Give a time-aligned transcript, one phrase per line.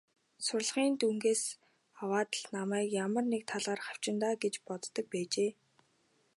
[0.45, 1.43] Сурлагын дүнгээс
[2.01, 5.51] аваад л намайг ямар нэг талаар хавчина даа гэж боддог байжээ.